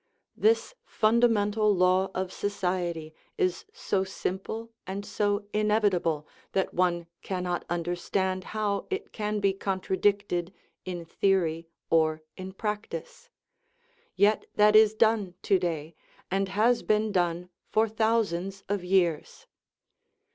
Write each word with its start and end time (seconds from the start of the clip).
This 0.35 0.73
fundamental 0.83 1.71
law 1.75 2.09
of 2.15 2.33
society 2.33 3.13
is 3.37 3.65
so 3.71 4.03
simple 4.03 4.71
and 4.87 5.05
so 5.05 5.45
inevitable 5.53 6.27
that 6.53 6.73
one 6.73 7.05
cannot 7.21 7.63
understand 7.69 8.45
how 8.45 8.87
it 8.89 9.11
can 9.13 9.39
be 9.39 9.53
contradicted 9.53 10.55
in 10.85 11.05
theory 11.05 11.67
or 11.91 12.23
in 12.35 12.51
practice; 12.53 13.29
yet 14.15 14.47
that 14.55 14.75
is 14.75 14.95
done 14.95 15.35
to 15.43 15.59
day, 15.59 15.93
and 16.31 16.49
has 16.49 16.81
been 16.81 17.11
done 17.11 17.49
for 17.69 17.87
thousands 17.87 18.63
of 18.67 18.83
years. 18.83 19.45